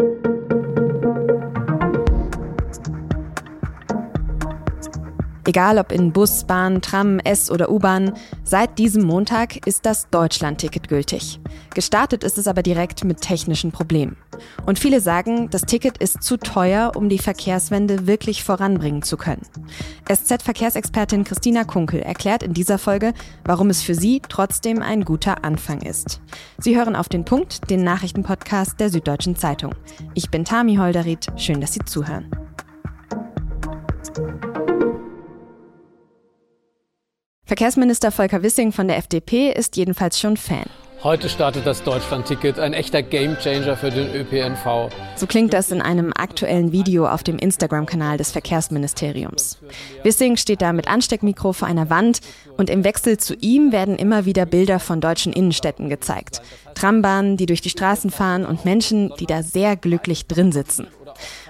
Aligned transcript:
Thank 0.00 0.24
you 0.24 0.29
Egal 5.50 5.78
ob 5.78 5.90
in 5.90 6.12
Bus, 6.12 6.44
Bahn, 6.44 6.80
Tram, 6.80 7.18
S 7.18 7.50
oder 7.50 7.72
U-Bahn, 7.72 8.12
seit 8.44 8.78
diesem 8.78 9.02
Montag 9.02 9.66
ist 9.66 9.84
das 9.84 10.08
Deutschland-Ticket 10.08 10.86
gültig. 10.86 11.40
Gestartet 11.74 12.22
ist 12.22 12.38
es 12.38 12.46
aber 12.46 12.62
direkt 12.62 13.02
mit 13.02 13.20
technischen 13.20 13.72
Problemen. 13.72 14.16
Und 14.64 14.78
viele 14.78 15.00
sagen, 15.00 15.50
das 15.50 15.62
Ticket 15.62 15.98
ist 15.98 16.22
zu 16.22 16.36
teuer, 16.36 16.92
um 16.94 17.08
die 17.08 17.18
Verkehrswende 17.18 18.06
wirklich 18.06 18.44
voranbringen 18.44 19.02
zu 19.02 19.16
können. 19.16 19.42
SZ-Verkehrsexpertin 20.08 21.24
Christina 21.24 21.64
Kunkel 21.64 21.98
erklärt 21.98 22.44
in 22.44 22.54
dieser 22.54 22.78
Folge, 22.78 23.12
warum 23.44 23.70
es 23.70 23.82
für 23.82 23.96
sie 23.96 24.22
trotzdem 24.28 24.82
ein 24.82 25.04
guter 25.04 25.44
Anfang 25.44 25.82
ist. 25.82 26.20
Sie 26.58 26.76
hören 26.76 26.94
auf 26.94 27.08
den 27.08 27.24
Punkt, 27.24 27.68
den 27.70 27.82
Nachrichtenpodcast 27.82 28.78
der 28.78 28.88
Süddeutschen 28.88 29.34
Zeitung. 29.34 29.74
Ich 30.14 30.30
bin 30.30 30.44
Tami 30.44 30.76
Holderried, 30.76 31.26
schön, 31.34 31.60
dass 31.60 31.72
Sie 31.72 31.84
zuhören. 31.84 32.30
Verkehrsminister 37.50 38.12
Volker 38.12 38.44
Wissing 38.44 38.70
von 38.70 38.86
der 38.86 38.96
FDP 38.96 39.50
ist 39.50 39.76
jedenfalls 39.76 40.20
schon 40.20 40.36
Fan. 40.36 40.66
Heute 41.02 41.28
startet 41.28 41.66
das 41.66 41.82
Deutschland-Ticket, 41.82 42.60
ein 42.60 42.74
echter 42.74 43.02
Gamechanger 43.02 43.76
für 43.76 43.90
den 43.90 44.14
ÖPNV. 44.14 44.88
So 45.16 45.26
klingt 45.26 45.52
das 45.52 45.72
in 45.72 45.82
einem 45.82 46.12
aktuellen 46.14 46.70
Video 46.70 47.08
auf 47.08 47.24
dem 47.24 47.40
Instagram-Kanal 47.40 48.18
des 48.18 48.30
Verkehrsministeriums. 48.30 49.58
Wissing 50.04 50.36
steht 50.36 50.62
da 50.62 50.72
mit 50.72 50.86
Ansteckmikro 50.86 51.52
vor 51.52 51.66
einer 51.66 51.90
Wand 51.90 52.20
und 52.56 52.70
im 52.70 52.84
Wechsel 52.84 53.18
zu 53.18 53.34
ihm 53.34 53.72
werden 53.72 53.96
immer 53.96 54.26
wieder 54.26 54.46
Bilder 54.46 54.78
von 54.78 55.00
deutschen 55.00 55.32
Innenstädten 55.32 55.88
gezeigt. 55.88 56.42
Trambahnen, 56.74 57.36
die 57.36 57.46
durch 57.46 57.62
die 57.62 57.70
Straßen 57.70 58.12
fahren 58.12 58.46
und 58.46 58.64
Menschen, 58.64 59.12
die 59.18 59.26
da 59.26 59.42
sehr 59.42 59.74
glücklich 59.74 60.28
drin 60.28 60.52
sitzen. 60.52 60.86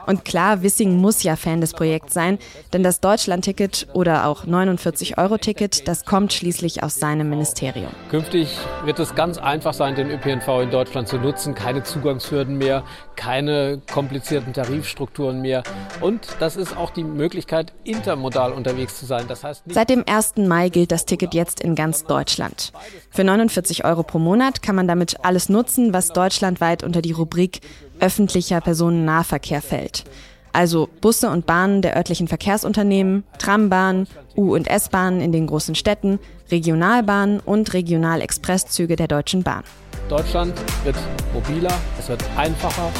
Und 0.07 0.25
klar, 0.25 0.63
Wissing 0.63 0.97
muss 0.97 1.23
ja 1.23 1.37
Fan 1.37 1.61
des 1.61 1.73
Projekts 1.73 2.15
sein, 2.15 2.39
denn 2.73 2.83
das 2.83 3.01
Deutschland-Ticket 3.01 3.89
oder 3.93 4.27
auch 4.27 4.45
49-Euro-Ticket, 4.45 5.87
das 5.89 6.05
kommt 6.05 6.33
schließlich 6.33 6.83
aus 6.83 6.97
seinem 6.97 7.31
Ministerium. 7.31 7.91
Künftig 8.11 8.57
wird 8.85 8.99
es 8.99 9.15
ganz 9.15 9.39
einfach 9.39 9.75
sein, 9.75 9.95
den 9.95 10.11
ÖPNV 10.11 10.63
in 10.63 10.71
Deutschland 10.71 11.09
zu 11.09 11.19
nutzen. 11.19 11.55
Keine 11.55 11.83
Zugangshürden 11.83 12.57
mehr, 12.57 12.85
keine 13.17 13.81
komplizierten 13.93 14.53
Tarifstrukturen 14.53 15.41
mehr. 15.41 15.63
Und 16.01 16.29
das 16.41 16.57
ist 16.57 16.77
auch 16.77 16.91
die 16.91 17.05
Möglichkeit, 17.05 17.73
intermodal 17.85 18.53
unterwegs 18.53 18.99
zu 18.99 19.07
sein. 19.07 19.27
Das 19.29 19.45
heißt 19.45 19.63
Seit 19.67 19.91
dem 19.91 20.05
1. 20.07 20.37
Mai 20.39 20.69
gilt 20.69 20.93
das 20.93 21.07
Ticket 21.07 21.35
jetzt 21.35 21.61
in 21.61 21.75
ganz 21.75 22.05
Deutschland. 22.05 22.73
Für 23.11 23.25
49 23.25 23.85
Euro 23.85 24.03
pro 24.03 24.19
Monat 24.19 24.63
kann 24.63 24.75
man 24.75 24.89
damit 24.89 25.25
alles 25.25 25.49
nutzen, 25.49 25.93
was 25.93 26.09
deutschlandweit 26.09 26.83
unter 26.83 27.03
die 27.03 27.13
Rubrik 27.13 27.61
öffentlicher 28.01 28.61
Personennahverkehr 28.61 29.63
fällt. 29.63 30.05
Also 30.53 30.89
Busse 31.01 31.31
und 31.31 31.47
Bahnen 31.47 31.81
der 31.81 31.97
örtlichen 31.97 32.27
Verkehrsunternehmen, 32.27 33.25
Trambahnen, 33.39 34.09
U- 34.37 34.55
und 34.55 34.69
S-Bahnen 34.69 35.21
in 35.21 35.31
den 35.31 35.47
großen 35.47 35.75
Städten, 35.75 36.19
Regionalbahnen 36.51 37.41
und 37.41 37.73
Regionalexpresszüge 37.73 38.97
der 38.97 39.07
Deutschen 39.07 39.45
Bahn. 39.45 39.63
Deutschland 40.09 40.55
wird 40.83 40.97
mobiler, 41.33 41.73
es 41.99 42.09
wird 42.09 42.25
einfacher 42.37 42.91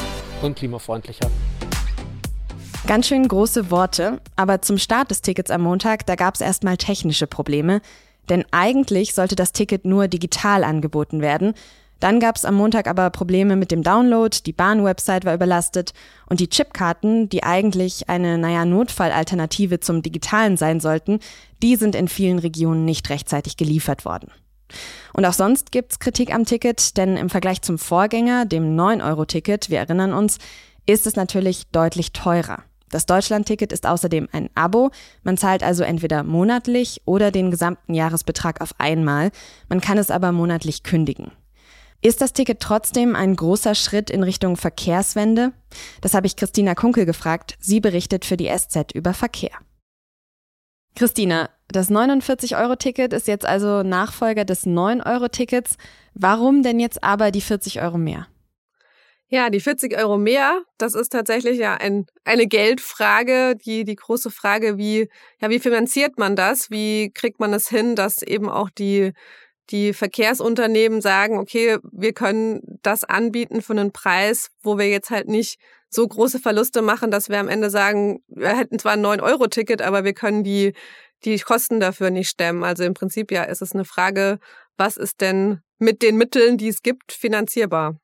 und 0.43 0.57
klimafreundlicher. 0.57 1.29
Ganz 2.87 3.09
schön 3.09 3.27
große 3.27 3.71
Worte, 3.71 4.21
aber 4.37 4.63
zum 4.63 4.79
Start 4.79 5.11
des 5.11 5.23
Tickets 5.23 5.51
am 5.51 5.63
Montag, 5.63 6.07
da 6.07 6.15
gab 6.15 6.35
es 6.35 6.41
erstmal 6.41 6.77
technische 6.77 7.27
Probleme. 7.27 7.83
Denn 8.29 8.45
eigentlich 8.53 9.15
sollte 9.15 9.35
das 9.35 9.53
Ticket 9.53 9.85
nur 9.85 10.07
digital 10.07 10.63
angeboten 10.63 11.21
werden, 11.21 11.55
dann 12.01 12.19
gab 12.19 12.37
es 12.37 12.45
am 12.45 12.55
Montag 12.55 12.89
aber 12.89 13.11
Probleme 13.11 13.57
mit 13.57 13.71
dem 13.71 13.83
Download, 13.83 14.37
die 14.45 14.53
Bahnwebsite 14.53 15.25
war 15.25 15.35
überlastet 15.35 15.93
und 16.29 16.41
die 16.41 16.49
Chipkarten, 16.49 17.29
die 17.29 17.45
eigentlich 17.45 18.09
eine, 18.09 18.39
naja, 18.39 18.65
Notfallalternative 18.65 19.81
zum 19.81 20.03
Digitalen 20.03 20.57
sein 20.57 20.81
sollten, 20.81 21.21
die 21.63 21.77
sind 21.77 21.95
in 21.95 22.09
vielen 22.09 22.39
Regionen 22.39 22.85
nicht 22.85 23.11
rechtzeitig 23.11 23.57
geliefert 23.57 24.05
worden. 24.05 24.31
Und 25.13 25.25
auch 25.25 25.33
sonst 25.33 25.73
gibt's 25.73 25.99
Kritik 25.99 26.33
am 26.33 26.45
Ticket, 26.45 26.97
denn 26.97 27.17
im 27.17 27.29
Vergleich 27.29 27.63
zum 27.63 27.79
Vorgänger, 27.79 28.47
dem 28.47 28.77
9-Euro-Ticket, 28.77 29.69
wir 29.69 29.79
erinnern 29.79 30.13
uns, 30.13 30.39
ist 30.87 31.07
es 31.07 31.17
natürlich 31.17 31.67
deutlich 31.73 32.13
teurer. 32.13 32.63
Das 32.91 33.07
Deutschland-Ticket 33.07 33.73
ist 33.73 33.87
außerdem 33.87 34.29
ein 34.33 34.51
Abo. 34.55 34.91
Man 35.23 35.37
zahlt 35.37 35.63
also 35.63 35.85
entweder 35.85 36.25
monatlich 36.25 37.03
oder 37.05 37.31
den 37.31 37.51
gesamten 37.51 37.95
Jahresbetrag 37.95 38.61
auf 38.61 38.75
einmal. 38.79 39.31
Man 39.69 39.81
kann 39.81 39.99
es 39.99 40.11
aber 40.11 40.33
monatlich 40.33 40.83
kündigen. 40.83 41.31
Ist 42.03 42.23
das 42.23 42.33
Ticket 42.33 42.61
trotzdem 42.61 43.15
ein 43.15 43.37
großer 43.37 43.75
Schritt 43.75 44.09
in 44.09 44.23
Richtung 44.23 44.57
Verkehrswende? 44.57 45.53
Das 46.01 46.15
habe 46.15 46.27
ich 46.27 46.37
Christina 46.37 46.75
Kunkel 46.75 47.05
gefragt. 47.05 47.59
Sie 47.61 47.81
berichtet 47.81 48.25
für 48.25 48.39
die 48.39 48.49
SZ 48.49 48.93
über 48.95 49.13
Verkehr. 49.13 49.53
Christina, 50.97 51.51
das 51.69 51.91
49-Euro-Ticket 51.91 53.13
ist 53.13 53.29
jetzt 53.29 53.45
also 53.45 53.83
Nachfolger 53.83 54.47
des 54.47 54.67
9-Euro-Tickets. 54.67 55.77
Warum 56.15 56.63
denn 56.63 56.81
jetzt 56.81 57.05
aber 57.05 57.31
die 57.31 57.43
40 57.43 57.83
Euro 57.83 57.99
mehr? 57.99 58.27
Ja, 59.29 59.51
die 59.51 59.61
40 59.61 59.97
Euro 59.99 60.17
mehr, 60.17 60.63
das 60.79 60.95
ist 60.95 61.11
tatsächlich 61.11 61.59
ja 61.59 61.75
ein, 61.75 62.07
eine 62.25 62.47
Geldfrage, 62.47 63.57
die, 63.57 63.85
die 63.85 63.95
große 63.95 64.31
Frage, 64.31 64.77
wie, 64.77 65.09
ja, 65.41 65.51
wie 65.51 65.61
finanziert 65.61 66.19
man 66.19 66.35
das? 66.35 66.71
Wie 66.71 67.13
kriegt 67.13 67.39
man 67.39 67.53
es 67.53 67.69
hin, 67.69 67.95
dass 67.95 68.23
eben 68.23 68.49
auch 68.49 68.71
die 68.71 69.13
die 69.71 69.93
Verkehrsunternehmen 69.93 71.01
sagen, 71.01 71.39
okay, 71.39 71.79
wir 71.93 72.13
können 72.13 72.79
das 72.83 73.05
anbieten 73.05 73.63
für 73.63 73.73
einen 73.73 73.93
Preis, 73.93 74.51
wo 74.63 74.79
wir 74.79 74.89
jetzt 74.89 75.11
halt 75.11 75.29
nicht 75.29 75.59
so 75.89 76.07
große 76.07 76.39
Verluste 76.39 76.83
machen, 76.83 77.11
dass 77.11 77.29
wir 77.29 77.39
am 77.39 77.49
Ende 77.49 77.71
sagen, 77.71 78.23
wir 78.29 78.57
hätten 78.57 78.79
zwar 78.79 78.93
ein 78.93 79.05
9-Euro-Ticket, 79.05 79.83
aber 79.83 80.05
wir 80.05 80.13
können 80.13 80.45
die, 80.45 80.73
die 81.25 81.39
Kosten 81.39 81.81
dafür 81.81 82.11
nicht 82.11 82.29
stemmen. 82.29 82.65
Also 82.65 82.85
im 82.85 82.95
Prinzip 82.95 83.33
ja 83.33 83.43
ist 83.43 83.63
es 83.63 83.73
eine 83.73 83.85
Frage, 83.85 84.39
was 84.77 84.97
ist 84.97 85.21
denn 85.21 85.61
mit 85.79 86.03
den 86.03 86.17
Mitteln, 86.17 86.57
die 86.59 86.69
es 86.69 86.83
gibt, 86.83 87.13
finanzierbar? 87.13 87.97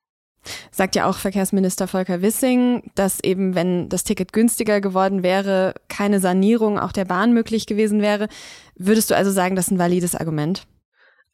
Sagt 0.71 0.95
ja 0.95 1.09
auch 1.09 1.17
Verkehrsminister 1.17 1.87
Volker 1.87 2.21
Wissing, 2.21 2.91
dass 2.95 3.21
eben, 3.21 3.55
wenn 3.55 3.89
das 3.89 4.03
Ticket 4.03 4.33
günstiger 4.33 4.81
geworden 4.81 5.23
wäre, 5.23 5.73
keine 5.89 6.19
Sanierung 6.19 6.79
auch 6.79 6.91
der 6.91 7.05
Bahn 7.05 7.33
möglich 7.33 7.65
gewesen 7.65 8.01
wäre. 8.01 8.27
Würdest 8.75 9.09
du 9.09 9.15
also 9.15 9.31
sagen, 9.31 9.55
das 9.55 9.67
ist 9.67 9.71
ein 9.71 9.79
valides 9.79 10.15
Argument? 10.15 10.65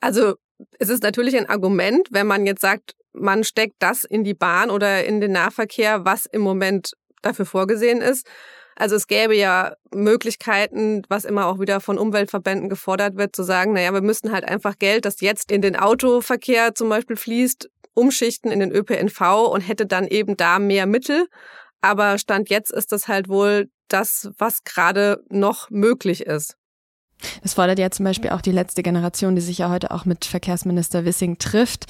Also 0.03 0.35
es 0.79 0.89
ist 0.89 1.01
natürlich 1.01 1.37
ein 1.37 1.47
Argument, 1.47 2.09
wenn 2.11 2.27
man 2.27 2.45
jetzt 2.45 2.59
sagt, 2.59 2.93
man 3.13 3.45
steckt 3.45 3.75
das 3.79 4.03
in 4.03 4.25
die 4.25 4.33
Bahn 4.33 4.69
oder 4.69 5.05
in 5.05 5.21
den 5.21 5.31
Nahverkehr, 5.31 6.03
was 6.03 6.25
im 6.25 6.41
Moment 6.41 6.91
dafür 7.21 7.45
vorgesehen 7.45 8.01
ist. 8.01 8.27
Also 8.75 8.97
es 8.97 9.07
gäbe 9.07 9.33
ja 9.33 9.77
Möglichkeiten, 9.93 11.03
was 11.07 11.23
immer 11.23 11.45
auch 11.45 11.57
wieder 11.61 11.79
von 11.79 11.97
Umweltverbänden 11.97 12.67
gefordert 12.67 13.15
wird, 13.15 13.33
zu 13.33 13.43
sagen, 13.43 13.71
naja, 13.71 13.93
wir 13.93 14.01
müssen 14.01 14.33
halt 14.33 14.43
einfach 14.43 14.77
Geld, 14.77 15.05
das 15.05 15.21
jetzt 15.21 15.53
in 15.53 15.61
den 15.61 15.77
Autoverkehr 15.77 16.75
zum 16.75 16.89
Beispiel 16.89 17.15
fließt, 17.15 17.69
umschichten 17.93 18.51
in 18.51 18.59
den 18.59 18.73
ÖPNV 18.73 19.47
und 19.53 19.61
hätte 19.61 19.85
dann 19.85 20.05
eben 20.05 20.35
da 20.35 20.59
mehr 20.59 20.85
Mittel. 20.85 21.27
Aber 21.79 22.17
Stand 22.17 22.49
jetzt 22.49 22.73
ist 22.73 22.91
das 22.91 23.07
halt 23.07 23.29
wohl 23.29 23.69
das, 23.87 24.31
was 24.37 24.65
gerade 24.65 25.23
noch 25.29 25.69
möglich 25.69 26.25
ist. 26.25 26.57
Das 27.41 27.53
fordert 27.53 27.79
ja 27.79 27.89
zum 27.91 28.06
Beispiel 28.06 28.31
auch 28.31 28.41
die 28.41 28.51
letzte 28.51 28.84
Generation, 28.84 29.35
die 29.35 29.41
sich 29.41 29.57
ja 29.59 29.69
heute 29.69 29.91
auch 29.91 30.06
mit 30.06 30.25
Verkehrsminister 30.25 31.06
Wissing 31.06 31.38
trifft. 31.38 31.85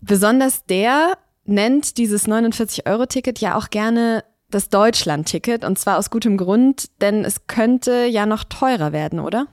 Besonders 0.00 0.64
der 0.66 1.18
nennt 1.44 1.96
dieses 1.98 2.28
49-Euro-Ticket 2.28 3.38
ja 3.38 3.56
auch 3.56 3.70
gerne 3.70 4.24
das 4.50 4.68
Deutschland-Ticket 4.68 5.64
und 5.64 5.78
zwar 5.78 5.98
aus 5.98 6.10
gutem 6.10 6.36
Grund, 6.36 7.00
denn 7.00 7.24
es 7.24 7.46
könnte 7.46 8.06
ja 8.06 8.26
noch 8.26 8.44
teurer 8.44 8.92
werden, 8.92 9.20
oder? 9.20 9.46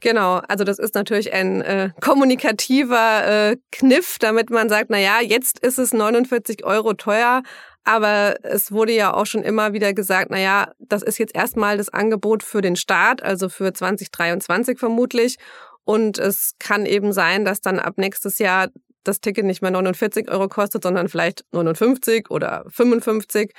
Genau, 0.00 0.36
also 0.48 0.64
das 0.64 0.78
ist 0.78 0.94
natürlich 0.94 1.32
ein 1.32 1.62
äh, 1.62 1.90
kommunikativer 2.00 3.50
äh, 3.50 3.56
Kniff, 3.72 4.18
damit 4.18 4.50
man 4.50 4.68
sagt, 4.68 4.90
na 4.90 4.98
ja, 4.98 5.20
jetzt 5.22 5.58
ist 5.60 5.78
es 5.78 5.92
49 5.92 6.64
Euro 6.64 6.92
teuer, 6.94 7.42
aber 7.86 8.34
es 8.42 8.72
wurde 8.72 8.92
ja 8.92 9.14
auch 9.14 9.26
schon 9.26 9.44
immer 9.44 9.72
wieder 9.72 9.94
gesagt, 9.94 10.30
na 10.30 10.38
ja, 10.38 10.72
das 10.80 11.02
ist 11.02 11.18
jetzt 11.18 11.36
erstmal 11.36 11.76
das 11.76 11.88
Angebot 11.88 12.42
für 12.42 12.60
den 12.60 12.74
Start, 12.74 13.22
also 13.22 13.48
für 13.48 13.72
2023 13.72 14.78
vermutlich. 14.78 15.36
Und 15.84 16.18
es 16.18 16.54
kann 16.58 16.84
eben 16.84 17.12
sein, 17.12 17.44
dass 17.44 17.60
dann 17.60 17.78
ab 17.78 17.94
nächstes 17.96 18.40
Jahr 18.40 18.68
das 19.04 19.20
Ticket 19.20 19.44
nicht 19.44 19.62
mehr 19.62 19.70
49 19.70 20.28
Euro 20.32 20.48
kostet, 20.48 20.82
sondern 20.82 21.08
vielleicht 21.08 21.44
59 21.52 22.28
oder 22.28 22.64
55. 22.68 23.52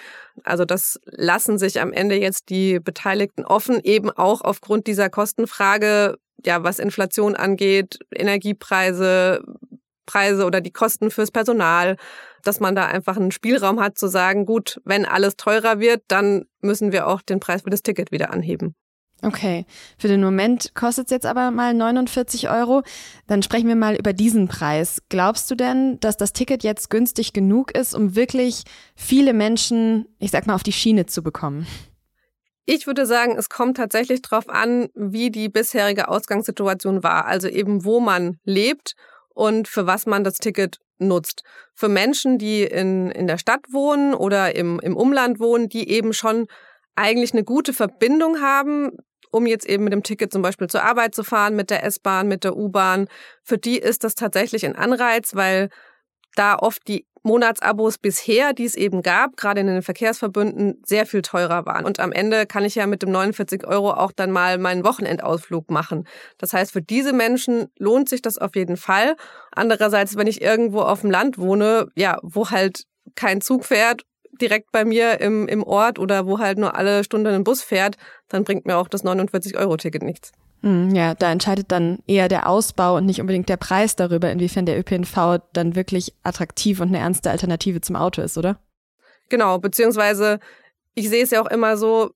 Also 0.43 0.65
das 0.65 0.99
lassen 1.05 1.57
sich 1.57 1.79
am 1.79 1.93
Ende 1.93 2.15
jetzt 2.15 2.49
die 2.49 2.81
Beteiligten 2.81 3.45
offen, 3.45 3.79
eben 3.81 4.09
auch 4.09 4.41
aufgrund 4.41 4.87
dieser 4.87 5.09
Kostenfrage, 5.09 6.17
ja, 6.45 6.63
was 6.63 6.79
Inflation 6.79 7.37
angeht, 7.37 7.99
Energiepreise, 8.13 9.41
Preise 10.07 10.45
oder 10.45 10.61
die 10.61 10.71
Kosten 10.71 11.11
fürs 11.11 11.29
Personal, 11.29 11.97
dass 12.43 12.59
man 12.59 12.75
da 12.75 12.87
einfach 12.87 13.17
einen 13.17 13.31
Spielraum 13.31 13.79
hat 13.79 13.99
zu 13.99 14.07
sagen, 14.07 14.47
gut, 14.47 14.81
wenn 14.83 15.05
alles 15.05 15.35
teurer 15.35 15.79
wird, 15.79 16.01
dann 16.07 16.45
müssen 16.61 16.91
wir 16.91 17.05
auch 17.05 17.21
den 17.21 17.39
Preis 17.39 17.61
für 17.61 17.69
das 17.69 17.83
Ticket 17.83 18.11
wieder 18.11 18.31
anheben. 18.31 18.73
Okay, 19.23 19.65
für 19.97 20.07
den 20.07 20.21
Moment 20.21 20.75
kostet 20.75 21.07
es 21.07 21.11
jetzt 21.11 21.25
aber 21.25 21.49
mal 21.49 21.73
49 21.73 22.49
Euro. 22.51 22.83
Dann 23.25 23.41
sprechen 23.41 23.67
wir 23.67 23.75
mal 23.75 23.95
über 23.95 24.13
diesen 24.13 24.47
Preis. 24.47 25.01
Glaubst 25.09 25.49
du 25.49 25.55
denn, 25.55 25.99
dass 25.99 26.17
das 26.17 26.33
Ticket 26.33 26.63
jetzt 26.63 26.91
günstig 26.91 27.33
genug 27.33 27.75
ist, 27.75 27.95
um 27.95 28.15
wirklich 28.15 28.63
viele 28.95 29.33
Menschen, 29.33 30.05
ich 30.19 30.29
sag 30.29 30.45
mal, 30.45 30.53
auf 30.53 30.63
die 30.63 30.71
Schiene 30.71 31.07
zu 31.07 31.23
bekommen? 31.23 31.65
Ich 32.65 32.85
würde 32.85 33.05
sagen, 33.05 33.37
es 33.37 33.49
kommt 33.49 33.77
tatsächlich 33.77 34.21
darauf 34.21 34.49
an, 34.49 34.89
wie 34.93 35.31
die 35.31 35.49
bisherige 35.49 36.09
Ausgangssituation 36.09 37.01
war. 37.01 37.25
Also 37.25 37.47
eben, 37.47 37.85
wo 37.85 37.99
man 37.99 38.37
lebt 38.43 38.93
und 39.37 39.67
für 39.67 39.85
was 39.85 40.07
man 40.07 40.23
das 40.23 40.37
Ticket 40.37 40.79
nutzt. 40.97 41.43
Für 41.75 41.89
Menschen, 41.89 42.39
die 42.39 42.63
in, 42.63 43.11
in 43.11 43.27
der 43.27 43.37
Stadt 43.37 43.61
wohnen 43.71 44.15
oder 44.15 44.55
im, 44.55 44.79
im 44.79 44.97
Umland 44.97 45.39
wohnen, 45.39 45.69
die 45.69 45.89
eben 45.89 46.11
schon 46.11 46.47
eigentlich 46.95 47.33
eine 47.33 47.43
gute 47.43 47.71
Verbindung 47.71 48.41
haben, 48.41 48.97
um 49.29 49.45
jetzt 49.45 49.67
eben 49.67 49.83
mit 49.83 49.93
dem 49.93 50.01
Ticket 50.01 50.33
zum 50.33 50.41
Beispiel 50.41 50.67
zur 50.67 50.83
Arbeit 50.83 51.13
zu 51.13 51.23
fahren, 51.23 51.55
mit 51.55 51.69
der 51.69 51.83
S-Bahn, 51.83 52.27
mit 52.27 52.43
der 52.43 52.57
U-Bahn. 52.57 53.07
Für 53.43 53.59
die 53.59 53.77
ist 53.77 54.03
das 54.03 54.15
tatsächlich 54.15 54.65
ein 54.65 54.75
Anreiz, 54.75 55.35
weil 55.35 55.69
da 56.37 56.55
oft 56.55 56.87
die 56.87 57.05
Monatsabos 57.23 57.97
bisher, 57.97 58.53
die 58.53 58.65
es 58.65 58.75
eben 58.75 59.01
gab, 59.01 59.35
gerade 59.35 59.59
in 59.59 59.67
den 59.67 59.81
Verkehrsverbünden, 59.81 60.81
sehr 60.85 61.05
viel 61.05 61.21
teurer 61.21 61.65
waren. 61.65 61.85
Und 61.85 61.99
am 61.99 62.13
Ende 62.13 62.45
kann 62.45 62.63
ich 62.63 62.75
ja 62.75 62.87
mit 62.87 63.01
dem 63.01 63.11
49 63.11 63.67
Euro 63.67 63.91
auch 63.91 64.13
dann 64.13 64.31
mal 64.31 64.57
meinen 64.57 64.85
Wochenendausflug 64.85 65.69
machen. 65.69 66.07
Das 66.37 66.53
heißt, 66.53 66.71
für 66.71 66.81
diese 66.81 67.11
Menschen 67.11 67.67
lohnt 67.77 68.07
sich 68.07 68.21
das 68.21 68.37
auf 68.37 68.55
jeden 68.55 68.77
Fall. 68.77 69.15
Andererseits, 69.51 70.15
wenn 70.15 70.27
ich 70.27 70.41
irgendwo 70.41 70.81
auf 70.81 71.01
dem 71.01 71.11
Land 71.11 71.37
wohne, 71.37 71.89
ja, 71.95 72.17
wo 72.23 72.49
halt 72.49 72.83
kein 73.15 73.41
Zug 73.41 73.65
fährt 73.65 74.03
direkt 74.41 74.71
bei 74.71 74.85
mir 74.85 75.19
im, 75.19 75.47
im 75.47 75.63
Ort 75.63 75.99
oder 75.99 76.27
wo 76.27 76.39
halt 76.39 76.59
nur 76.59 76.75
alle 76.75 77.03
Stunde 77.03 77.31
ein 77.31 77.43
Bus 77.43 77.63
fährt, 77.63 77.97
dann 78.29 78.43
bringt 78.43 78.65
mir 78.65 78.77
auch 78.77 78.87
das 78.87 79.03
49-Euro-Ticket 79.03 80.03
nichts. 80.03 80.31
Hm, 80.61 80.93
ja, 80.95 81.13
da 81.13 81.31
entscheidet 81.31 81.71
dann 81.71 81.99
eher 82.07 82.27
der 82.27 82.49
Ausbau 82.49 82.97
und 82.97 83.05
nicht 83.05 83.21
unbedingt 83.21 83.49
der 83.49 83.57
Preis 83.57 83.95
darüber, 83.95 84.31
inwiefern 84.31 84.65
der 84.65 84.79
ÖPNV 84.79 85.39
dann 85.53 85.75
wirklich 85.75 86.13
attraktiv 86.23 86.79
und 86.79 86.89
eine 86.89 86.99
ernste 86.99 87.29
Alternative 87.29 87.81
zum 87.81 87.95
Auto 87.95 88.21
ist, 88.21 88.37
oder? 88.37 88.59
Genau, 89.29 89.59
beziehungsweise 89.59 90.39
ich 90.95 91.09
sehe 91.09 91.23
es 91.23 91.31
ja 91.31 91.41
auch 91.41 91.51
immer 91.51 91.77
so, 91.77 92.11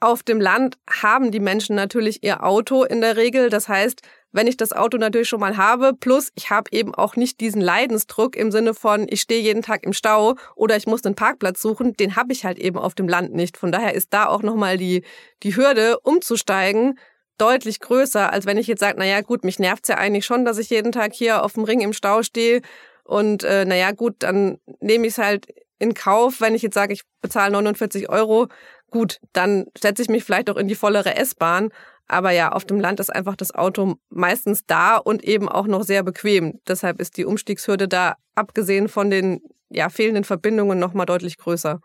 auf 0.00 0.22
dem 0.22 0.40
Land 0.40 0.78
haben 0.88 1.30
die 1.30 1.40
Menschen 1.40 1.76
natürlich 1.76 2.22
ihr 2.22 2.42
Auto 2.42 2.84
in 2.84 3.02
der 3.02 3.16
Regel. 3.16 3.50
Das 3.50 3.68
heißt, 3.68 4.00
wenn 4.32 4.46
ich 4.46 4.56
das 4.56 4.72
Auto 4.72 4.96
natürlich 4.96 5.28
schon 5.28 5.40
mal 5.40 5.56
habe, 5.56 5.92
plus 5.92 6.32
ich 6.34 6.50
habe 6.50 6.70
eben 6.72 6.94
auch 6.94 7.16
nicht 7.16 7.40
diesen 7.40 7.60
Leidensdruck 7.60 8.36
im 8.36 8.50
Sinne 8.50 8.74
von, 8.74 9.06
ich 9.10 9.20
stehe 9.20 9.42
jeden 9.42 9.62
Tag 9.62 9.84
im 9.84 9.92
Stau 9.92 10.36
oder 10.54 10.76
ich 10.76 10.86
muss 10.86 11.04
einen 11.04 11.16
Parkplatz 11.16 11.60
suchen, 11.60 11.94
den 11.96 12.16
habe 12.16 12.32
ich 12.32 12.44
halt 12.44 12.58
eben 12.58 12.78
auf 12.78 12.94
dem 12.94 13.08
Land 13.08 13.34
nicht. 13.34 13.58
Von 13.58 13.72
daher 13.72 13.94
ist 13.94 14.14
da 14.14 14.26
auch 14.26 14.42
nochmal 14.42 14.78
die, 14.78 15.04
die 15.42 15.56
Hürde, 15.56 15.98
umzusteigen, 16.00 16.98
deutlich 17.40 17.80
größer, 17.80 18.32
als 18.32 18.46
wenn 18.46 18.58
ich 18.58 18.66
jetzt 18.66 18.80
sage, 18.80 18.98
naja 18.98 19.20
gut, 19.22 19.44
mich 19.44 19.58
nervt's 19.58 19.88
ja 19.88 19.96
eigentlich 19.96 20.26
schon, 20.26 20.44
dass 20.44 20.58
ich 20.58 20.70
jeden 20.70 20.92
Tag 20.92 21.12
hier 21.14 21.44
auf 21.44 21.54
dem 21.54 21.64
Ring 21.64 21.80
im 21.80 21.92
Stau 21.92 22.22
stehe 22.22 22.62
und 23.04 23.42
äh, 23.42 23.64
naja 23.64 23.90
gut, 23.92 24.16
dann 24.20 24.58
nehme 24.80 25.06
ich 25.06 25.14
es 25.14 25.18
halt 25.18 25.48
in 25.80 25.94
Kauf, 25.94 26.40
wenn 26.40 26.54
ich 26.54 26.62
jetzt 26.62 26.74
sage, 26.74 26.92
ich 26.92 27.02
bezahle 27.22 27.52
49 27.52 28.08
Euro, 28.08 28.48
gut, 28.90 29.18
dann 29.32 29.66
setze 29.76 30.02
ich 30.02 30.08
mich 30.08 30.22
vielleicht 30.22 30.50
auch 30.50 30.56
in 30.56 30.68
die 30.68 30.74
vollere 30.74 31.16
S-Bahn. 31.16 31.70
Aber 32.06 32.32
ja, 32.32 32.52
auf 32.52 32.64
dem 32.64 32.80
Land 32.80 33.00
ist 33.00 33.10
einfach 33.10 33.36
das 33.36 33.54
Auto 33.54 33.94
meistens 34.10 34.66
da 34.66 34.96
und 34.96 35.24
eben 35.24 35.48
auch 35.48 35.66
noch 35.66 35.84
sehr 35.84 36.02
bequem. 36.02 36.60
Deshalb 36.68 37.00
ist 37.00 37.16
die 37.16 37.24
Umstiegshürde 37.24 37.88
da, 37.88 38.16
abgesehen 38.34 38.88
von 38.88 39.10
den 39.10 39.40
ja, 39.70 39.88
fehlenden 39.88 40.24
Verbindungen, 40.24 40.78
nochmal 40.78 41.06
deutlich 41.06 41.38
größer. 41.38 41.80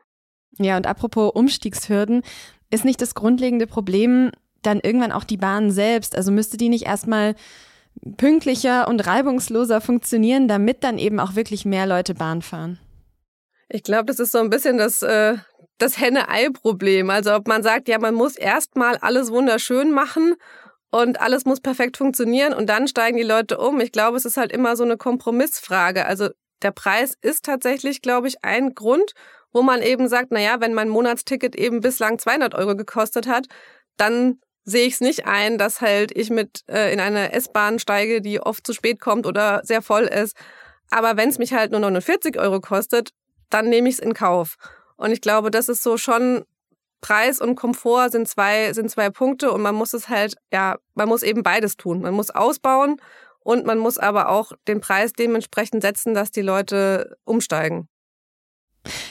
Ja, 0.57 0.77
und 0.77 0.87
apropos 0.87 1.31
Umstiegshürden, 1.33 2.23
ist 2.71 2.85
nicht 2.85 3.01
das 3.01 3.13
grundlegende 3.13 3.67
Problem 3.67 4.31
dann 4.65 4.79
irgendwann 4.79 5.11
auch 5.11 5.23
die 5.23 5.37
Bahn 5.37 5.71
selbst? 5.71 6.15
Also 6.15 6.31
müsste 6.31 6.57
die 6.57 6.69
nicht 6.69 6.85
erstmal 6.85 7.35
pünktlicher 8.17 8.87
und 8.87 9.05
reibungsloser 9.05 9.81
funktionieren, 9.81 10.47
damit 10.47 10.83
dann 10.83 10.97
eben 10.97 11.19
auch 11.19 11.35
wirklich 11.35 11.65
mehr 11.65 11.85
Leute 11.85 12.13
Bahn 12.13 12.41
fahren? 12.41 12.79
Ich 13.69 13.83
glaube, 13.83 14.05
das 14.05 14.19
ist 14.19 14.31
so 14.31 14.39
ein 14.39 14.49
bisschen 14.49 14.77
das, 14.77 15.01
äh, 15.01 15.37
das 15.77 15.99
Henne-Ei-Problem. 15.99 17.09
Also 17.09 17.33
ob 17.33 17.47
man 17.47 17.63
sagt, 17.63 17.87
ja, 17.87 17.99
man 17.99 18.13
muss 18.13 18.35
erstmal 18.35 18.97
alles 18.97 19.31
wunderschön 19.31 19.91
machen 19.91 20.35
und 20.91 21.19
alles 21.19 21.45
muss 21.45 21.59
perfekt 21.61 21.97
funktionieren 21.97 22.53
und 22.53 22.67
dann 22.67 22.87
steigen 22.87 23.17
die 23.17 23.23
Leute 23.23 23.57
um. 23.57 23.79
Ich 23.81 23.91
glaube, 23.91 24.17
es 24.17 24.25
ist 24.25 24.37
halt 24.37 24.51
immer 24.51 24.75
so 24.75 24.83
eine 24.83 24.97
Kompromissfrage. 24.97 26.05
Also 26.05 26.29
der 26.61 26.71
Preis 26.71 27.15
ist 27.21 27.45
tatsächlich, 27.45 28.01
glaube 28.01 28.27
ich, 28.27 28.43
ein 28.43 28.73
Grund, 28.75 29.13
wo 29.51 29.61
man 29.61 29.81
eben 29.81 30.07
sagt, 30.07 30.27
na 30.31 30.39
ja, 30.39 30.61
wenn 30.61 30.73
mein 30.73 30.89
Monatsticket 30.89 31.55
eben 31.55 31.81
bislang 31.81 32.19
200 32.19 32.55
Euro 32.55 32.75
gekostet 32.75 33.27
hat, 33.27 33.47
dann 33.97 34.39
sehe 34.65 34.87
ich 34.87 34.95
es 34.95 35.01
nicht 35.01 35.25
ein, 35.25 35.57
dass 35.57 35.79
halt 35.79 36.11
ich 36.15 36.29
mit 36.29 36.63
äh, 36.67 36.91
in 36.91 36.99
eine 36.99 37.31
S-Bahn 37.31 37.79
steige, 37.79 38.21
die 38.21 38.41
oft 38.41 38.65
zu 38.65 38.73
spät 38.73 38.99
kommt 38.99 39.25
oder 39.25 39.61
sehr 39.63 39.81
voll 39.81 40.03
ist. 40.03 40.35
Aber 40.89 41.17
wenn 41.17 41.29
es 41.29 41.37
mich 41.37 41.53
halt 41.53 41.71
nur 41.71 41.79
49 41.79 42.37
Euro 42.39 42.59
kostet, 42.59 43.11
dann 43.49 43.69
nehme 43.69 43.87
ich 43.87 43.95
es 43.95 43.99
in 43.99 44.13
Kauf. 44.13 44.55
Und 44.97 45.11
ich 45.11 45.21
glaube, 45.21 45.51
das 45.51 45.69
ist 45.69 45.83
so 45.83 45.97
schon 45.97 46.43
Preis 47.01 47.39
und 47.39 47.55
Komfort 47.55 48.09
sind 48.09 48.27
zwei, 48.27 48.73
sind 48.73 48.89
zwei 48.89 49.11
Punkte 49.11 49.51
und 49.51 49.61
man 49.61 49.75
muss 49.75 49.93
es 49.93 50.09
halt, 50.09 50.35
ja, 50.51 50.77
man 50.95 51.07
muss 51.07 51.21
eben 51.21 51.43
beides 51.43 51.77
tun. 51.77 52.01
Man 52.01 52.15
muss 52.15 52.31
ausbauen 52.31 52.97
und 53.41 53.65
man 53.65 53.77
muss 53.77 53.99
aber 53.99 54.29
auch 54.29 54.53
den 54.67 54.81
Preis 54.81 55.13
dementsprechend 55.13 55.83
setzen, 55.83 56.15
dass 56.15 56.31
die 56.31 56.41
Leute 56.41 57.17
umsteigen. 57.23 57.87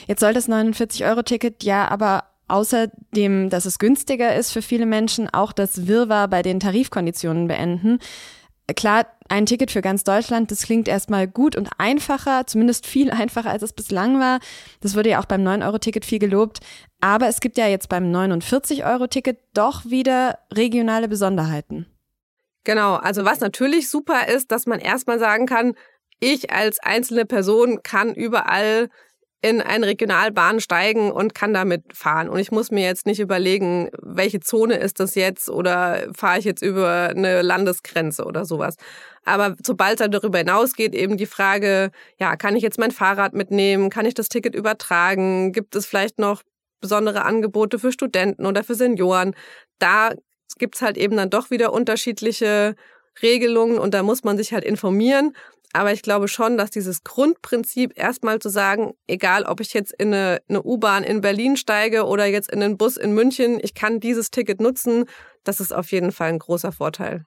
Jetzt 0.07 0.19
soll 0.19 0.33
das 0.33 0.49
49-Euro-Ticket 0.49 1.63
ja 1.63 1.87
aber 1.87 2.34
außerdem, 2.47 3.49
dass 3.49 3.65
es 3.65 3.79
günstiger 3.79 4.35
ist 4.35 4.51
für 4.51 4.61
viele 4.61 4.85
Menschen, 4.85 5.29
auch 5.29 5.51
das 5.51 5.87
Wirrwarr 5.87 6.27
bei 6.27 6.41
den 6.41 6.59
Tarifkonditionen 6.59 7.47
beenden. 7.47 7.99
Klar, 8.75 9.05
ein 9.29 9.45
Ticket 9.45 9.69
für 9.69 9.81
ganz 9.81 10.03
Deutschland, 10.03 10.49
das 10.49 10.63
klingt 10.63 10.87
erstmal 10.87 11.27
gut 11.27 11.55
und 11.55 11.69
einfacher, 11.77 12.47
zumindest 12.47 12.87
viel 12.87 13.11
einfacher, 13.11 13.51
als 13.51 13.63
es 13.63 13.73
bislang 13.73 14.19
war. 14.19 14.39
Das 14.81 14.95
wurde 14.95 15.09
ja 15.09 15.19
auch 15.19 15.25
beim 15.25 15.41
9-Euro-Ticket 15.41 16.05
viel 16.05 16.19
gelobt. 16.19 16.59
Aber 16.99 17.27
es 17.27 17.39
gibt 17.39 17.57
ja 17.57 17.67
jetzt 17.67 17.89
beim 17.89 18.11
49-Euro-Ticket 18.11 19.37
doch 19.53 19.85
wieder 19.85 20.39
regionale 20.51 21.07
Besonderheiten. 21.07 21.85
Genau, 22.63 22.95
also 22.95 23.25
was 23.25 23.41
natürlich 23.41 23.89
super 23.89 24.27
ist, 24.27 24.51
dass 24.51 24.65
man 24.65 24.79
erstmal 24.79 25.19
sagen 25.19 25.45
kann, 25.45 25.75
ich 26.19 26.51
als 26.51 26.79
einzelne 26.79 27.25
Person 27.25 27.83
kann 27.83 28.15
überall 28.15 28.89
in 29.45 29.61
eine 29.61 29.85
Regionalbahn 29.85 30.59
steigen 30.59 31.11
und 31.11 31.35
kann 31.35 31.53
damit 31.53 31.83
fahren. 31.93 32.29
Und 32.29 32.39
ich 32.39 32.51
muss 32.51 32.71
mir 32.71 32.83
jetzt 32.83 33.05
nicht 33.05 33.19
überlegen, 33.19 33.91
welche 34.01 34.39
Zone 34.39 34.77
ist 34.77 34.99
das 34.99 35.13
jetzt 35.13 35.51
oder 35.51 36.07
fahre 36.15 36.39
ich 36.39 36.45
jetzt 36.45 36.63
über 36.63 37.09
eine 37.15 37.43
Landesgrenze 37.43 38.25
oder 38.25 38.45
sowas. 38.45 38.75
Aber 39.23 39.55
sobald 39.63 40.01
es 40.01 40.09
darüber 40.09 40.39
hinausgeht, 40.39 40.95
eben 40.95 41.15
die 41.17 41.27
Frage, 41.27 41.91
ja, 42.17 42.35
kann 42.37 42.55
ich 42.55 42.63
jetzt 42.63 42.79
mein 42.79 42.89
Fahrrad 42.89 43.33
mitnehmen? 43.33 43.91
Kann 43.91 44.07
ich 44.07 44.15
das 44.15 44.29
Ticket 44.29 44.55
übertragen? 44.55 45.51
Gibt 45.51 45.75
es 45.75 45.85
vielleicht 45.85 46.17
noch 46.17 46.41
besondere 46.81 47.23
Angebote 47.23 47.77
für 47.77 47.91
Studenten 47.91 48.47
oder 48.47 48.63
für 48.63 48.73
Senioren? 48.73 49.35
Da 49.77 50.13
gibt's 50.57 50.81
halt 50.81 50.97
eben 50.97 51.17
dann 51.17 51.29
doch 51.29 51.51
wieder 51.51 51.71
unterschiedliche 51.71 52.75
Regelungen 53.21 53.77
und 53.77 53.93
da 53.93 54.01
muss 54.01 54.23
man 54.23 54.37
sich 54.37 54.53
halt 54.53 54.63
informieren. 54.63 55.35
Aber 55.75 55.91
ich 55.91 56.03
glaube 56.03 56.29
schon, 56.29 56.57
dass 56.57 56.71
dieses 56.71 57.03
Grundprinzip 57.03 57.99
erstmal 57.99 58.39
zu 58.39 58.47
sagen, 58.47 58.93
egal 59.07 59.43
ob 59.43 59.59
ich 59.59 59.73
jetzt 59.73 59.91
in 59.91 60.13
eine, 60.13 60.41
eine 60.47 60.63
U-Bahn 60.63 61.03
in 61.03 61.19
Berlin 61.19 61.57
steige 61.57 62.05
oder 62.05 62.25
jetzt 62.25 62.49
in 62.49 62.63
einen 62.63 62.77
Bus 62.77 62.95
in 62.95 63.13
München, 63.13 63.59
ich 63.61 63.73
kann 63.73 63.99
dieses 63.99 64.31
Ticket 64.31 64.61
nutzen, 64.61 65.03
das 65.43 65.59
ist 65.59 65.73
auf 65.73 65.91
jeden 65.91 66.13
Fall 66.13 66.29
ein 66.29 66.39
großer 66.39 66.71
Vorteil. 66.71 67.25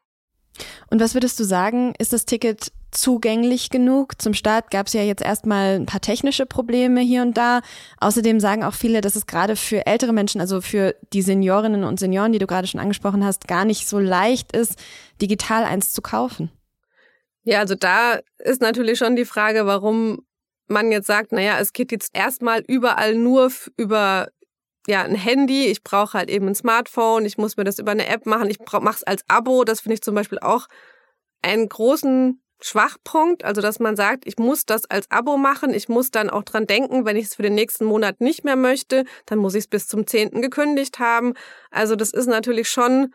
Und 0.91 0.99
was 0.99 1.13
würdest 1.13 1.39
du 1.39 1.45
sagen, 1.45 1.93
ist 1.99 2.15
das 2.15 2.25
Ticket 2.25 2.73
zugänglich 2.91 3.69
genug? 3.69 4.21
Zum 4.21 4.33
Start 4.33 4.71
gab 4.71 4.87
es 4.87 4.95
ja 4.95 5.03
jetzt 5.03 5.23
erstmal 5.23 5.75
ein 5.75 5.85
paar 5.85 6.01
technische 6.01 6.47
Probleme 6.47 7.03
hier 7.03 7.21
und 7.21 7.37
da. 7.37 7.61
Außerdem 8.01 8.41
sagen 8.41 8.65
auch 8.65 8.73
viele, 8.73 9.03
dass 9.03 9.15
es 9.15 9.27
gerade 9.27 9.57
für 9.57 9.85
ältere 9.87 10.15
Menschen, 10.15 10.41
also 10.41 10.63
für 10.63 10.97
die 11.13 11.21
Seniorinnen 11.21 11.85
und 11.85 12.01
Senioren, 12.01 12.33
die 12.33 12.39
du 12.39 12.47
gerade 12.47 12.67
schon 12.67 12.81
angesprochen 12.81 13.27
hast, 13.27 13.47
gar 13.47 13.67
nicht 13.67 13.87
so 13.87 13.99
leicht 13.99 14.57
ist, 14.57 14.77
digital 15.21 15.65
eins 15.65 15.93
zu 15.93 16.01
kaufen. 16.01 16.51
Ja, 17.49 17.61
also 17.61 17.75
da 17.75 18.21
ist 18.37 18.61
natürlich 18.61 18.99
schon 18.99 19.17
die 19.17 19.25
Frage, 19.25 19.65
warum 19.65 20.27
man 20.67 20.93
jetzt 20.93 21.07
sagt, 21.07 21.33
naja, 21.33 21.59
es 21.59 21.73
geht 21.73 21.93
jetzt 21.93 22.15
erstmal 22.15 22.61
überall 22.61 23.15
nur 23.15 23.51
über 23.79 24.29
ja, 24.87 25.03
ein 25.03 25.15
Handy, 25.15 25.65
ich 25.65 25.83
brauche 25.83 26.19
halt 26.19 26.29
eben 26.29 26.49
ein 26.49 26.55
Smartphone, 26.55 27.25
ich 27.25 27.39
muss 27.39 27.57
mir 27.57 27.65
das 27.65 27.79
über 27.79 27.93
eine 27.93 28.07
App 28.07 28.27
machen, 28.27 28.51
ich 28.51 28.59
mache 28.59 28.97
es 28.97 29.03
als 29.03 29.25
Abo, 29.29 29.65
das 29.65 29.81
finde 29.81 29.95
ich 29.95 30.03
zum 30.03 30.15
Beispiel 30.15 30.39
auch 30.41 30.67
einen 31.41 31.71
großen 31.71 32.43
Schwachpunkt, 32.61 33.47
also 33.47 33.63
dass 33.63 33.81
man 33.81 33.97
sagt, 33.97 34.27
ich 34.27 34.37
muss 34.37 34.67
das 34.67 34.85
als 34.85 35.11
Abo 35.11 35.39
machen, 35.39 35.73
ich 35.73 35.89
muss 35.89 36.11
dann 36.11 36.29
auch 36.29 36.43
dran 36.43 36.67
denken, 36.67 37.07
wenn 37.07 37.17
ich 37.17 37.29
es 37.29 37.37
für 37.37 37.43
den 37.43 37.55
nächsten 37.55 37.87
Monat 37.87 38.21
nicht 38.21 38.45
mehr 38.45 38.57
möchte, 38.57 39.07
dann 39.25 39.39
muss 39.39 39.55
ich 39.55 39.65
es 39.65 39.69
bis 39.69 39.89
zum 39.89 40.07
10. 40.07 40.43
gekündigt 40.43 40.99
haben. 40.99 41.33
Also 41.71 41.97
das 41.97 42.11
ist 42.11 42.27
natürlich 42.27 42.69
schon 42.69 43.15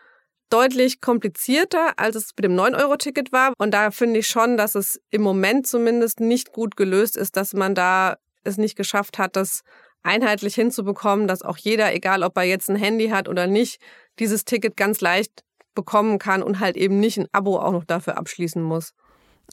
deutlich 0.53 1.01
komplizierter, 1.01 1.93
als 1.97 2.15
es 2.15 2.29
mit 2.37 2.45
dem 2.45 2.55
9-Euro-Ticket 2.55 3.31
war. 3.31 3.53
Und 3.57 3.73
da 3.73 3.89
finde 3.89 4.19
ich 4.19 4.27
schon, 4.27 4.55
dass 4.55 4.75
es 4.75 5.01
im 5.09 5.23
Moment 5.23 5.65
zumindest 5.65 6.19
nicht 6.19 6.51
gut 6.51 6.75
gelöst 6.75 7.17
ist, 7.17 7.35
dass 7.35 7.53
man 7.53 7.73
da 7.73 8.17
es 8.43 8.57
nicht 8.57 8.75
geschafft 8.75 9.17
hat, 9.17 9.35
das 9.35 9.61
einheitlich 10.03 10.53
hinzubekommen, 10.53 11.27
dass 11.27 11.41
auch 11.41 11.57
jeder, 11.57 11.93
egal 11.95 12.21
ob 12.23 12.37
er 12.37 12.43
jetzt 12.43 12.69
ein 12.69 12.75
Handy 12.75 13.09
hat 13.09 13.27
oder 13.27 13.47
nicht, 13.47 13.81
dieses 14.19 14.45
Ticket 14.45 14.77
ganz 14.77 15.01
leicht 15.01 15.43
bekommen 15.73 16.19
kann 16.19 16.43
und 16.43 16.59
halt 16.59 16.77
eben 16.77 16.99
nicht 16.99 17.17
ein 17.17 17.27
Abo 17.31 17.57
auch 17.57 17.71
noch 17.71 17.85
dafür 17.85 18.17
abschließen 18.17 18.61
muss. 18.61 18.93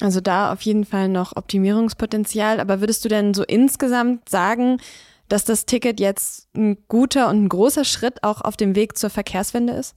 Also 0.01 0.21
da 0.21 0.53
auf 0.53 0.61
jeden 0.63 0.85
Fall 0.85 1.09
noch 1.09 1.35
Optimierungspotenzial. 1.35 2.61
Aber 2.61 2.81
würdest 2.81 3.05
du 3.05 3.09
denn 3.09 3.33
so 3.33 3.43
insgesamt 3.43 4.29
sagen, 4.29 4.79
dass 5.29 5.45
das 5.45 5.65
Ticket 5.65 5.99
jetzt 5.99 6.49
ein 6.55 6.77
guter 6.89 7.29
und 7.29 7.45
ein 7.45 7.49
großer 7.49 7.85
Schritt 7.85 8.23
auch 8.23 8.43
auf 8.43 8.57
dem 8.57 8.75
Weg 8.75 8.99
zur 8.99 9.11
Verkehrswende 9.11 9.73
ist? 9.73 9.95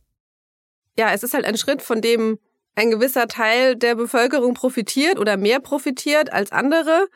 Ja, 0.98 1.12
es 1.12 1.24
ist 1.24 1.34
halt 1.34 1.46
ein 1.46 1.58
Schritt, 1.58 1.82
von 1.82 2.02
dem 2.02 2.40
ein 2.76 2.92
gewisser 2.92 3.28
Teil 3.28 3.76
der 3.76 3.96
Bevölkerung 3.96 4.54
profitiert 4.54 5.20
oder 5.20 5.38
mehr 5.38 5.60
profitiert 5.60 6.32
als 6.32 6.52
andere. 6.52 7.08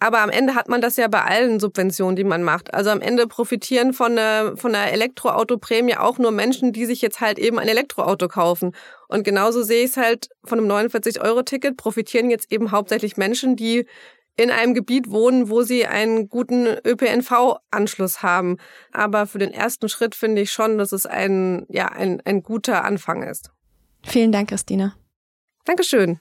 Aber 0.00 0.20
am 0.20 0.30
Ende 0.30 0.54
hat 0.54 0.68
man 0.68 0.80
das 0.80 0.96
ja 0.96 1.08
bei 1.08 1.22
allen 1.24 1.58
Subventionen, 1.58 2.14
die 2.14 2.24
man 2.24 2.44
macht. 2.44 2.72
Also 2.72 2.90
am 2.90 3.00
Ende 3.00 3.26
profitieren 3.26 3.92
von 3.92 4.14
der, 4.14 4.56
von 4.56 4.72
der 4.72 4.92
Elektroautoprämie 4.92 5.96
auch 5.96 6.18
nur 6.18 6.30
Menschen, 6.30 6.72
die 6.72 6.86
sich 6.86 7.02
jetzt 7.02 7.20
halt 7.20 7.38
eben 7.38 7.58
ein 7.58 7.66
Elektroauto 7.66 8.28
kaufen. 8.28 8.76
Und 9.08 9.24
genauso 9.24 9.62
sehe 9.62 9.84
ich 9.84 9.90
es 9.90 9.96
halt 9.96 10.28
von 10.44 10.58
einem 10.58 10.70
49-Euro-Ticket 10.70 11.76
profitieren 11.76 12.30
jetzt 12.30 12.52
eben 12.52 12.70
hauptsächlich 12.70 13.16
Menschen, 13.16 13.56
die 13.56 13.86
in 14.38 14.50
einem 14.50 14.72
Gebiet 14.72 15.10
wohnen, 15.10 15.50
wo 15.50 15.62
sie 15.62 15.84
einen 15.84 16.28
guten 16.28 16.66
ÖPNV-Anschluss 16.66 18.22
haben. 18.22 18.56
Aber 18.92 19.26
für 19.26 19.38
den 19.38 19.52
ersten 19.52 19.88
Schritt 19.88 20.14
finde 20.14 20.42
ich 20.42 20.52
schon, 20.52 20.78
dass 20.78 20.92
es 20.92 21.06
ein, 21.06 21.66
ja, 21.68 21.86
ein, 21.86 22.22
ein 22.24 22.42
guter 22.42 22.84
Anfang 22.84 23.24
ist. 23.24 23.50
Vielen 24.06 24.30
Dank, 24.30 24.48
Christina. 24.48 24.94
Dankeschön. 25.64 26.20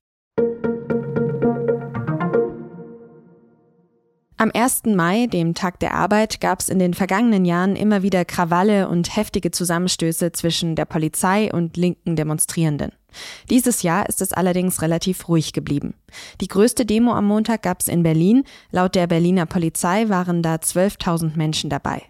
Am 4.40 4.52
1. 4.54 4.84
Mai, 4.86 5.26
dem 5.26 5.56
Tag 5.56 5.80
der 5.80 5.96
Arbeit, 5.96 6.40
gab 6.40 6.60
es 6.60 6.70
in 6.70 6.78
den 6.78 6.94
vergangenen 6.94 7.44
Jahren 7.44 7.76
immer 7.76 8.04
wieder 8.04 8.24
Krawalle 8.24 8.88
und 8.88 9.16
heftige 9.16 9.50
Zusammenstöße 9.50 10.32
zwischen 10.32 10.76
der 10.76 10.86
Polizei 10.86 11.52
und 11.52 11.76
linken 11.76 12.16
Demonstrierenden. 12.16 12.92
Dieses 13.50 13.82
Jahr 13.82 14.08
ist 14.08 14.22
es 14.22 14.34
allerdings 14.34 14.84
relativ 14.84 15.28
ruhig 15.28 15.54
geblieben. 15.54 15.96
Die 16.40 16.48
größte 16.48 16.86
Demo 16.86 17.14
am 17.14 17.26
Montag 17.26 17.64
gab 17.64 17.82
es 17.82 17.88
in 17.88 18.04
Berlin. 18.04 18.44
Laut 18.70 18.94
der 18.94 19.08
Berliner 19.08 19.48
Polizei 19.48 20.08
waren 20.08 20.44
da 20.44 20.58
12.000 20.58 21.36
Menschen 21.36 21.72
dabei. 21.72 22.04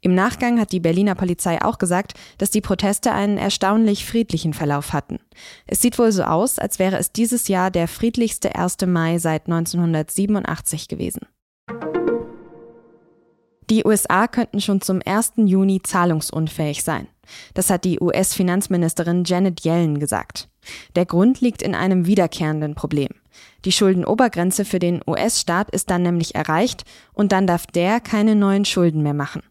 Im 0.00 0.16
Nachgang 0.16 0.58
hat 0.58 0.72
die 0.72 0.80
Berliner 0.80 1.14
Polizei 1.14 1.62
auch 1.62 1.78
gesagt, 1.78 2.14
dass 2.38 2.50
die 2.50 2.60
Proteste 2.60 3.12
einen 3.12 3.38
erstaunlich 3.38 4.04
friedlichen 4.04 4.52
Verlauf 4.52 4.92
hatten. 4.92 5.20
Es 5.68 5.80
sieht 5.80 5.96
wohl 6.00 6.10
so 6.10 6.24
aus, 6.24 6.58
als 6.58 6.80
wäre 6.80 6.98
es 6.98 7.12
dieses 7.12 7.46
Jahr 7.46 7.70
der 7.70 7.86
friedlichste 7.86 8.56
1. 8.56 8.78
Mai 8.86 9.18
seit 9.18 9.46
1987 9.46 10.88
gewesen. 10.88 11.20
Die 13.70 13.84
USA 13.84 14.26
könnten 14.28 14.60
schon 14.60 14.80
zum 14.80 15.00
1. 15.04 15.34
Juni 15.36 15.82
zahlungsunfähig 15.82 16.82
sein. 16.82 17.06
Das 17.52 17.68
hat 17.68 17.84
die 17.84 18.00
US-Finanzministerin 18.00 19.24
Janet 19.24 19.64
Yellen 19.64 19.98
gesagt. 19.98 20.48
Der 20.96 21.04
Grund 21.04 21.42
liegt 21.42 21.60
in 21.60 21.74
einem 21.74 22.06
wiederkehrenden 22.06 22.74
Problem. 22.74 23.10
Die 23.66 23.72
Schuldenobergrenze 23.72 24.64
für 24.64 24.78
den 24.78 25.02
US-Staat 25.06 25.70
ist 25.70 25.90
dann 25.90 26.02
nämlich 26.02 26.34
erreicht 26.34 26.84
und 27.12 27.32
dann 27.32 27.46
darf 27.46 27.66
der 27.66 28.00
keine 28.00 28.34
neuen 28.34 28.64
Schulden 28.64 29.02
mehr 29.02 29.14
machen. 29.14 29.42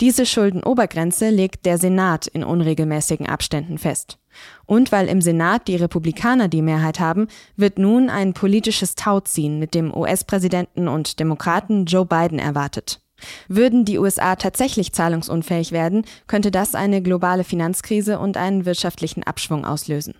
Diese 0.00 0.26
Schuldenobergrenze 0.26 1.30
legt 1.30 1.64
der 1.64 1.78
Senat 1.78 2.26
in 2.26 2.44
unregelmäßigen 2.44 3.26
Abständen 3.26 3.78
fest. 3.78 4.18
Und 4.66 4.92
weil 4.92 5.08
im 5.08 5.22
Senat 5.22 5.68
die 5.68 5.76
Republikaner 5.76 6.48
die 6.48 6.60
Mehrheit 6.60 7.00
haben, 7.00 7.28
wird 7.56 7.78
nun 7.78 8.10
ein 8.10 8.34
politisches 8.34 8.94
Tauziehen 8.94 9.58
mit 9.58 9.74
dem 9.74 9.96
US-Präsidenten 9.96 10.86
und 10.86 11.18
Demokraten 11.18 11.86
Joe 11.86 12.04
Biden 12.04 12.38
erwartet. 12.38 13.00
Würden 13.48 13.84
die 13.84 13.98
USA 13.98 14.36
tatsächlich 14.36 14.92
zahlungsunfähig 14.92 15.72
werden, 15.72 16.04
könnte 16.26 16.50
das 16.50 16.74
eine 16.74 17.02
globale 17.02 17.44
Finanzkrise 17.44 18.18
und 18.18 18.36
einen 18.36 18.64
wirtschaftlichen 18.64 19.22
Abschwung 19.22 19.64
auslösen. 19.64 20.14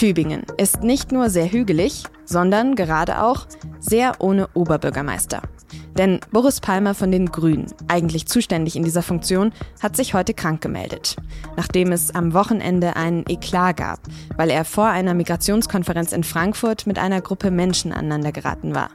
Tübingen 0.00 0.44
ist 0.56 0.82
nicht 0.82 1.12
nur 1.12 1.28
sehr 1.28 1.52
hügelig, 1.52 2.04
sondern 2.24 2.74
gerade 2.74 3.22
auch 3.22 3.46
sehr 3.80 4.14
ohne 4.18 4.48
Oberbürgermeister. 4.54 5.42
Denn 6.00 6.18
Boris 6.32 6.60
Palmer 6.60 6.94
von 6.94 7.12
den 7.12 7.26
Grünen, 7.26 7.66
eigentlich 7.86 8.26
zuständig 8.26 8.74
in 8.74 8.84
dieser 8.84 9.02
Funktion, 9.02 9.52
hat 9.82 9.96
sich 9.96 10.14
heute 10.14 10.32
krank 10.32 10.62
gemeldet, 10.62 11.16
nachdem 11.58 11.92
es 11.92 12.14
am 12.14 12.32
Wochenende 12.32 12.96
einen 12.96 13.26
Eklat 13.28 13.76
gab, 13.76 13.98
weil 14.38 14.48
er 14.48 14.64
vor 14.64 14.86
einer 14.86 15.12
Migrationskonferenz 15.12 16.12
in 16.12 16.24
Frankfurt 16.24 16.86
mit 16.86 16.98
einer 16.98 17.20
Gruppe 17.20 17.50
Menschen 17.50 17.92
aneinander 17.92 18.32
geraten 18.32 18.74
war. 18.74 18.88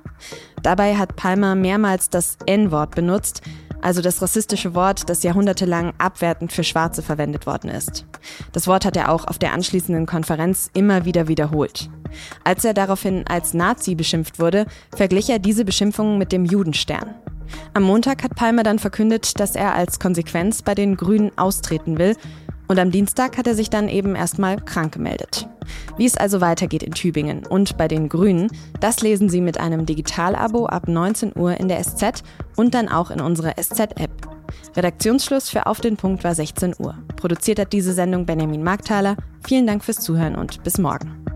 Dabei 0.64 0.98
hat 0.98 1.16
Palmer 1.16 1.54
mehrmals 1.54 2.10
das 2.10 2.40
N-Wort 2.48 2.96
benutzt, 2.96 3.44
also 3.86 4.02
das 4.02 4.20
rassistische 4.20 4.74
Wort, 4.74 5.12
das 5.12 5.22
jahrhundertelang 5.22 5.94
abwertend 6.00 6.52
für 6.52 6.64
Schwarze 6.64 7.04
verwendet 7.04 7.46
worden 7.46 7.70
ist. 7.70 8.08
Das 8.52 8.66
Wort 8.66 8.84
hat 8.84 8.98
er 8.98 9.12
auch 9.12 9.26
auf 9.28 9.38
der 9.38 9.54
anschließenden 9.54 10.08
Konferenz 10.08 10.72
immer 10.74 11.06
wieder 11.06 11.28
wiederholt. 11.28 11.92
Als 12.44 12.66
er 12.66 12.74
daraufhin 12.74 13.26
als 13.28 13.54
Nazi 13.54 13.94
beschimpft 13.94 14.40
wurde, 14.40 14.66
verglich 14.96 15.30
er 15.30 15.38
diese 15.38 15.66
Beschimpfungen 15.66 16.18
mit 16.18 16.32
dem 16.32 16.46
Judenstern. 16.46 17.14
Am 17.76 17.84
Montag 17.84 18.24
hat 18.24 18.34
Palmer 18.34 18.64
dann 18.64 18.80
verkündet, 18.80 19.40
dass 19.40 19.56
er 19.56 19.76
als 19.76 20.00
Konsequenz 20.00 20.64
bei 20.64 20.74
den 20.74 20.98
Grünen 20.98 21.38
austreten 21.38 22.00
will 22.00 22.16
und 22.68 22.80
am 22.80 22.90
Dienstag 22.90 23.38
hat 23.38 23.46
er 23.46 23.54
sich 23.54 23.70
dann 23.70 23.88
eben 23.88 24.16
erstmal 24.16 24.58
krank 24.58 24.94
gemeldet. 24.94 25.48
Wie 25.98 26.06
es 26.06 26.18
also 26.18 26.42
weitergeht 26.42 26.84
in 26.84 26.94
Tübingen 26.94 27.46
und 27.46 27.78
bei 27.78 27.88
den 27.88 28.10
Grünen, 28.10 28.50
das 28.80 29.02
lesen 29.02 29.30
Sie 29.30 29.42
mit 29.42 29.60
einem 29.60 29.86
Digitalabo 29.86 30.66
ab 30.66 30.88
19 30.88 31.34
Uhr 31.36 31.60
in 31.60 31.68
der 31.68 31.82
SZ 31.84 32.24
und 32.56 32.74
dann 32.74 32.90
auch 32.90 33.12
in 33.12 33.22
unserer 33.22 33.54
SZ-App. 33.58 34.12
Redaktionsschluss 34.76 35.50
für 35.50 35.68
Auf 35.68 35.80
den 35.80 35.96
Punkt 35.96 36.24
war 36.24 36.36
16 36.36 36.76
Uhr. 36.80 36.96
Produziert 37.16 37.60
hat 37.60 37.74
diese 37.74 37.94
Sendung 37.94 38.26
Benjamin 38.26 38.64
Markthaler. 38.64 39.16
Vielen 39.48 39.68
Dank 39.68 39.84
fürs 39.84 40.00
Zuhören 40.00 40.36
und 40.36 40.64
bis 40.64 40.78
morgen. 40.78 41.35